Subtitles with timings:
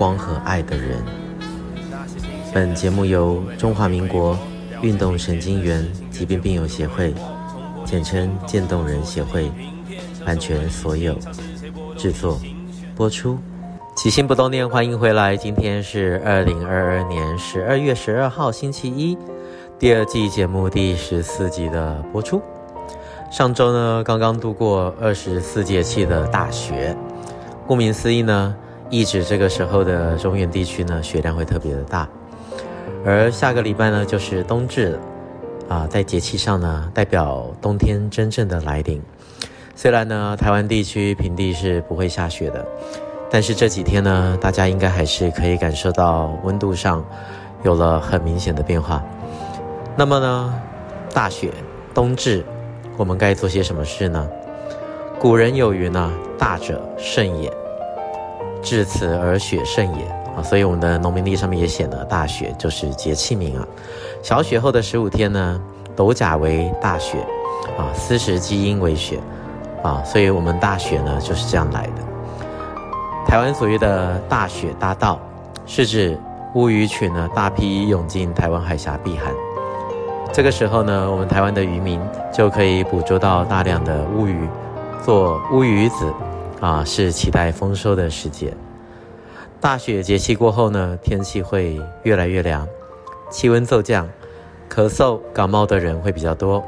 [0.00, 0.96] 光和爱的人。
[2.54, 4.34] 本节目由中华民国
[4.80, 7.12] 运动神经元疾病病友协会，
[7.84, 9.52] 简称渐冻人协会，
[10.24, 11.14] 版权所有，
[11.98, 12.40] 制作
[12.96, 13.36] 播出。
[13.94, 15.36] 起心不冻念，欢迎回来。
[15.36, 19.18] 今天是二零二二年十二月十二号，星期一，
[19.78, 22.40] 第二季节目第十四集的播出。
[23.30, 26.96] 上周呢，刚刚度过二十四节气的大雪，
[27.66, 28.56] 顾名思义呢，
[28.90, 32.08] 一直这个时候的中原地区呢，雪量会特别的大。
[33.04, 34.98] 而下个礼拜呢，就是冬至了，
[35.68, 39.00] 啊，在节气上呢，代表冬天真正的来临。
[39.76, 42.66] 虽然呢，台湾地区平地是不会下雪的，
[43.30, 47.02] 但是这几天呢，大家应该还是可以感受到温度上
[47.62, 49.02] 有了很明显的变化。
[49.96, 50.54] 那么呢，
[51.14, 51.52] 大雪，
[51.94, 52.44] 冬至，
[52.96, 54.28] 我们该做些什么事呢？
[55.18, 57.50] 古人有云呢，大者盛也，
[58.62, 60.04] 至此而雪盛也。
[60.36, 63.66] 啊，所以我们的农民历上面也写了，大雪就是节气名啊。
[64.22, 65.60] 小雪后的十五天呢，
[65.96, 67.18] 斗甲为大雪，
[67.76, 69.18] 啊，斯时积阴为雪，
[69.82, 71.92] 啊，所以我们大雪呢就是这样来的。
[73.26, 75.18] 台湾所谓的大雪大稻，
[75.66, 76.16] 是指
[76.54, 79.34] 乌鱼群呢大批涌进台湾海峡避寒。
[80.32, 82.00] 这个时候呢，我们台湾的渔民
[82.32, 84.48] 就可以捕捉到大量的乌鱼，
[85.04, 86.06] 做乌鱼子，
[86.60, 88.52] 啊，是期待丰收的时节。
[89.60, 92.66] 大雪节气过后呢，天气会越来越凉，
[93.30, 94.08] 气温骤降，
[94.70, 96.62] 咳嗽、感冒的人会比较多。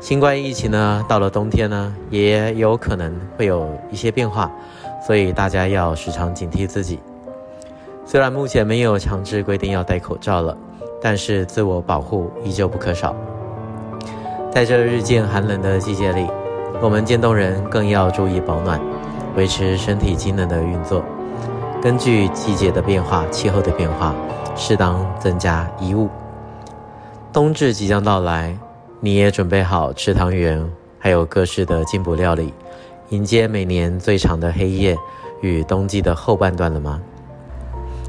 [0.00, 4.50] 新冠疫情呢，到了冬天呢，也有可能会有一些变化，
[5.06, 6.98] 所以大家要时常警惕自己。
[8.04, 10.56] 虽然目前没有强制规定要戴口罩了，
[11.00, 13.14] 但是自我保护依旧不可少。
[14.50, 16.26] 在这日渐寒冷的季节里，
[16.80, 18.80] 我们渐冻人更要注意保暖，
[19.40, 21.02] 维持身体机能的运作。
[21.80, 24.14] 根据季节的变化、气候的变化，
[24.54, 26.10] 适当增加衣物。
[27.32, 28.54] 冬至即将到来，
[29.00, 30.62] 你也准备好吃汤圆，
[30.98, 32.52] 还有各式的进补料理，
[33.08, 34.94] 迎接每年最长的黑夜
[35.40, 37.00] 与冬季的后半段了吗？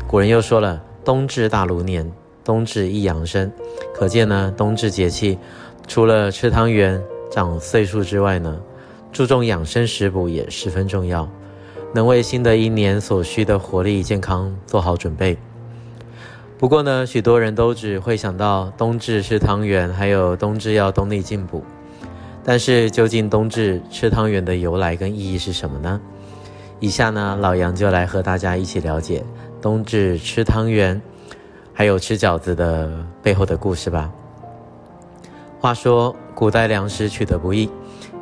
[0.06, 2.12] 古人又说了：“冬至大如年，
[2.44, 3.50] 冬至一阳生。”
[3.96, 5.40] 可见呢，冬至节气
[5.88, 8.60] 除了吃汤圆、长岁数之外呢，
[9.12, 11.30] 注重养生食补也十分重要。
[11.94, 15.38] 能为新的一年所需的活力、健康做好准备。
[16.58, 21.62] 不过呢，许多人都只会想到冬至吃汤圆，还有冬至要冬令进补。
[22.46, 26.00] 但是，究竟冬至吃汤圆的由来跟意义是什么呢？
[26.80, 29.24] 以下呢，老杨就来和大家一起了解
[29.62, 31.02] 冬至吃汤圆，
[31.74, 34.10] 还有吃饺子的背后的故事吧。
[35.60, 37.70] 话说，古代粮食取得不易。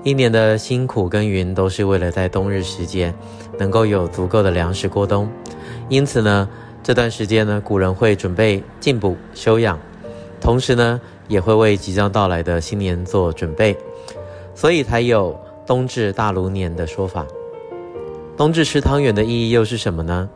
[0.02, 3.14] 一年的辛苦耕耘都是为了在冬日时节
[3.58, 5.30] 能够有足够的粮食过冬，
[5.90, 6.48] 因此呢，
[6.82, 9.78] 这段时间呢，古人会准备进补休养，
[10.40, 13.76] 同时呢，也会为即将到来的新年做准备，
[14.56, 15.38] 所以才有
[15.68, 17.26] 冬至大如年的说法。
[18.38, 20.30] 冬至吃汤圆的意义又是什么呢？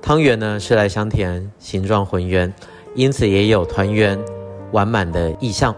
[0.00, 2.54] 汤圆呢，是来香甜，形状浑圆，
[2.94, 4.16] 因此也有团圆
[4.70, 5.74] 完满的意象。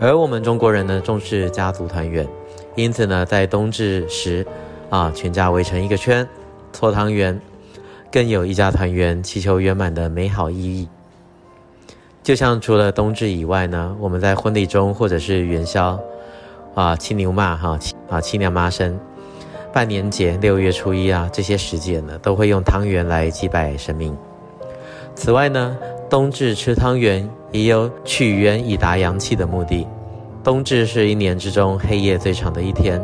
[0.00, 2.24] 而我们中国人呢，重视家族团圆，
[2.76, 4.46] 因此呢，在冬至时，
[4.90, 6.26] 啊，全家围成一个圈，
[6.72, 7.40] 搓汤圆，
[8.12, 10.88] 更有一家团圆、祈求圆满的美好意义。
[12.22, 15.98] 就像除了冬至以外呢，我们在婚礼中或者是元宵，
[16.76, 17.76] 啊，七牛妈哈，
[18.08, 18.96] 啊，七娘妈生，
[19.72, 24.16] 拜年节、六月初一啊，这些时节呢，都会用汤圆来祭拜神明。
[25.16, 25.76] 此外呢，
[26.08, 29.86] 冬至吃汤圆也有取圆以达阳气的目的。
[30.42, 33.02] 冬至是一年之中黑夜最长的一天，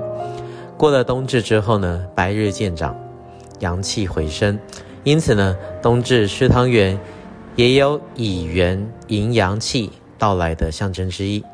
[0.77, 2.97] 过了冬至之后呢，白日渐长，
[3.61, 4.59] 阳气回升，
[5.03, 6.99] 因此呢，冬至吃汤圆
[7.57, 11.45] 也有以圆迎阳气到来的象征之意。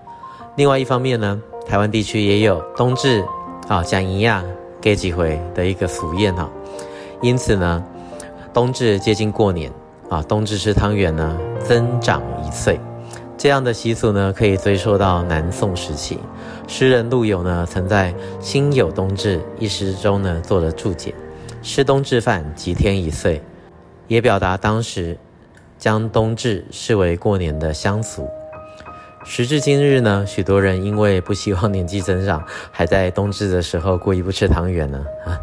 [0.57, 3.25] 另外一方面呢，台湾地区也有冬至
[3.69, 4.45] 啊讲营养
[4.81, 6.49] 给几回的一个俗谚哈，
[7.21, 7.85] 因此呢，
[8.53, 9.71] 冬至接近过年。
[10.11, 12.81] 啊，冬至吃汤圆呢，增长一岁，
[13.41, 16.19] 这样的习俗呢，可以追溯到南宋时期。
[16.69, 21.15] 诗人陆游呢，曾在《辛酉冬至》一诗中呢，做了注解
[21.65, 23.41] ：“吃冬至饭，即添一岁。”
[24.09, 25.17] 也表达当时
[25.79, 28.29] 将冬至视为过年的乡俗。
[29.25, 35.03] 时至今日呢，许多人因为不希望年纪增长，还在冬至的时候故意不吃汤圆呢。
[35.25, 35.41] 啊，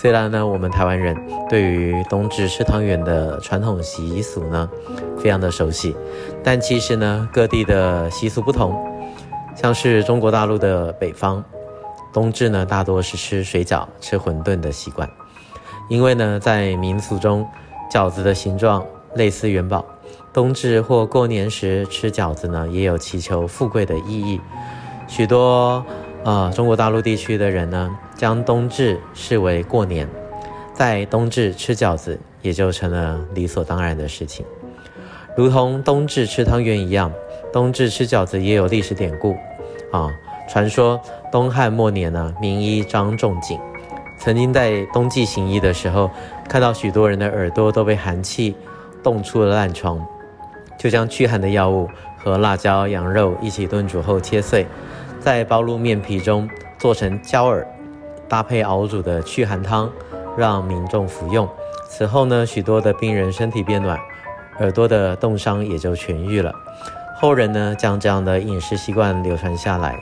[0.00, 1.14] 虽然呢，我们台湾人
[1.46, 4.66] 对于冬至吃汤圆的传统习俗呢，
[5.18, 5.94] 非常的熟悉，
[6.42, 8.74] 但其实呢，各地的习俗不同。
[9.54, 11.44] 像是中国大陆的北方，
[12.14, 15.06] 冬至呢，大多是吃水饺、吃馄饨的习惯，
[15.90, 17.46] 因为呢，在民俗中，
[17.92, 18.82] 饺子的形状
[19.16, 19.84] 类似元宝。
[20.32, 24.40] 冬至或过年时吃饺子呢，也有祈求富贵的意义。
[25.06, 25.84] 许多
[26.24, 30.06] 啊、中国大陆地区的人呢，将冬至视为过年，
[30.74, 34.44] 在冬至吃饺子也就成了理所当然的事情。
[35.34, 37.10] 如同冬至吃汤圆一样，
[37.50, 39.34] 冬至吃饺子也有历史典故
[39.90, 40.10] 啊。
[40.50, 41.00] 传说
[41.32, 43.58] 东汉末年呢，名医张仲景
[44.18, 46.10] 曾经在冬季行医的时候，
[46.46, 48.54] 看到许多人的耳朵都被寒气
[49.02, 49.98] 冻出了烂疮。
[50.78, 51.88] 就将驱寒的药物
[52.18, 54.66] 和辣椒、羊肉一起炖煮后切碎，
[55.20, 56.46] 在包入面皮中
[56.78, 57.66] 做成胶耳，
[58.30, 59.90] 搭配熬煮的驱寒汤，
[60.38, 61.46] 让民众服用。
[61.88, 63.98] 此后呢，许多的病人身体变暖，
[64.60, 66.54] 耳朵的冻伤也就痊愈了。
[67.16, 70.00] 后人呢，将这样的饮食习惯流传下来，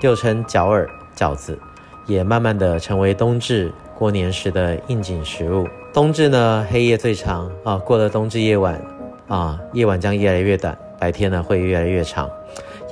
[0.00, 1.58] 又称饺耳饺子，
[2.06, 5.68] 也慢慢的成为冬至过年时的应景食物。
[5.92, 8.80] 冬至呢，黑夜最长啊，过了冬至夜晚。
[9.28, 12.30] 啊，夜晚将越来越短，白天呢会越来越长，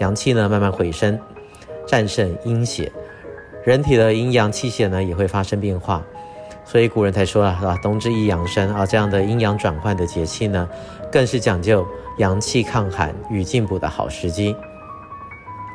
[0.00, 1.16] 阳气呢慢慢回升，
[1.86, 2.90] 战胜阴邪，
[3.64, 6.02] 人体的阴阳气血呢也会发生变化，
[6.64, 10.68] 所以古人才说了啊，冬至宜阳生啊，这样的阴阳转换的节气呢，
[11.10, 11.86] 更是讲究
[12.18, 14.54] 阳气抗寒与进补的好时机。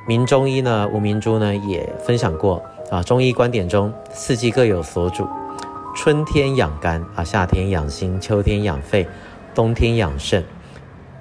[0.08, 5.28] 名中医呢吴明珠呢也分享过啊，中医观点中四季各有所主，
[5.96, 9.08] 春天养肝啊，夏天养心，秋天养肺。
[9.56, 10.46] 冬天养肾，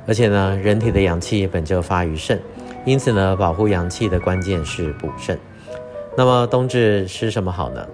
[0.07, 2.41] 而且呢，人体的阳气本就发于肾，
[2.85, 5.37] 因此呢，保护阳气的关键是补肾。
[6.19, 7.87] 那么冬至吃什么好呢？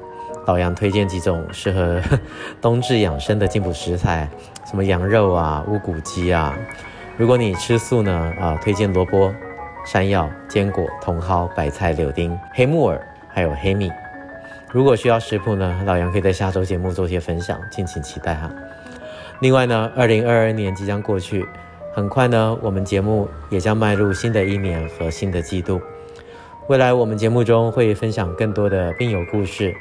[0.47, 2.01] 老杨推荐几种适合
[2.59, 4.27] 冬至养生的进补食材，
[4.65, 6.57] 什么羊肉啊、乌骨鸡啊。
[7.19, 9.31] 如果你吃素呢，啊，推荐萝卜、
[9.85, 12.99] 山药、坚果、茼蒿、白菜、柳丁、黑木耳，
[13.29, 13.93] 还有黑米。
[14.73, 18.51] 如果需要食谱呢，老杨可以在下周节目做些分享，敬请期待哈。
[19.41, 21.47] 另外呢，二零二二年即将过去，
[21.93, 25.79] 很快呢，我们节目也将迈入新的一年和新的季度。
[26.67, 29.75] 未来我们节目中会分享更多的病友故事，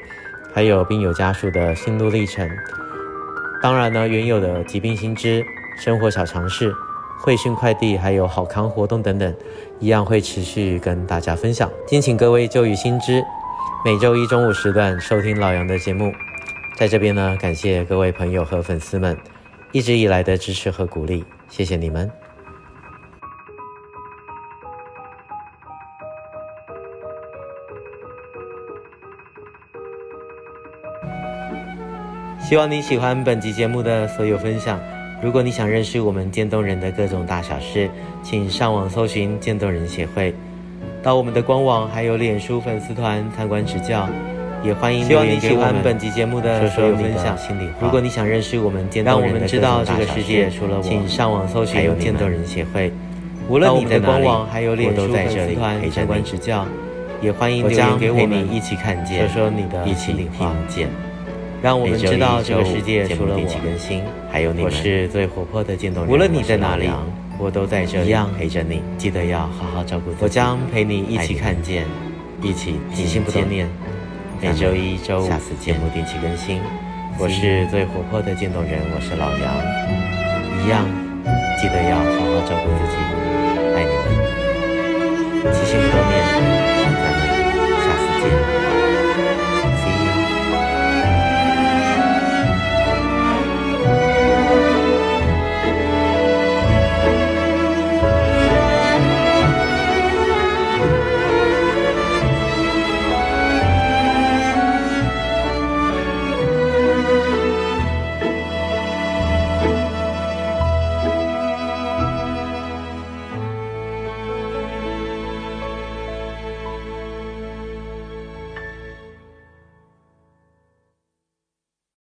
[0.52, 2.46] 还有病友家属的心路历程。
[3.62, 5.42] 当然呢，原有的疾病新知、
[5.78, 6.74] 生活小常识、
[7.20, 9.34] 汇讯快递，还有好康活动等等，
[9.80, 11.70] 一样会持续跟大家分享。
[11.86, 13.24] 敬请各位旧雨新知，
[13.82, 16.12] 每周一中午时段收听老杨的节目。
[16.76, 19.16] 在这边呢，感谢各位朋友和粉丝们。
[19.72, 22.23] 一直以来的支持和鼓励，谢谢你们。
[32.44, 34.78] 希望你喜欢本集节目的所有分享。
[35.22, 37.88] 如果你想认识我们渐冻人的各种大小事，
[38.22, 40.34] 请上网搜寻渐冻人协会，
[41.02, 44.06] 到我们的官网还有脸书粉丝团参观指教。
[44.62, 47.34] 也欢迎留言给我们，希望你喜欢本集节目的所有分享。
[47.80, 50.50] 如果你想认识我们渐冻人的各种大小事，
[50.82, 52.92] 请上网搜寻渐冻人协会。
[53.48, 56.66] 无论你在哪里，我都在这里陪着你指教。
[57.22, 60.28] 也欢迎留言给我们，一起看见，说说你的，一起听
[60.68, 60.90] 见。
[61.62, 64.66] 让我们知道这个世界除了我，还有你们。
[64.66, 66.12] 我是最活泼的渐冻人。
[66.12, 66.90] 无论你在哪里，
[67.38, 68.82] 我都在这里一样陪着你。
[68.98, 70.22] 记得要好好照顾自己。
[70.22, 71.86] 我将陪你一起看见，
[72.42, 73.68] 一起起心动念。
[74.40, 76.60] 每周一、周五，下次节目定期更新。
[77.18, 79.54] 我是最活泼的渐冻人，我是老杨，
[80.60, 80.84] 一样，
[81.58, 82.96] 记得要好好照顾自己，
[83.74, 83.92] 爱你
[85.42, 86.13] 们，起心动念。